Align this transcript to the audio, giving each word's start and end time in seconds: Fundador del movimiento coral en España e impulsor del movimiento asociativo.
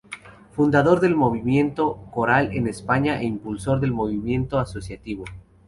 Fundador 0.53 0.99
del 0.99 1.13
movimiento 1.13 2.07
coral 2.11 2.49
en 2.53 2.65
España 2.67 3.21
e 3.21 3.25
impulsor 3.25 3.79
del 3.79 3.91
movimiento 3.93 4.57
asociativo. 4.57 5.25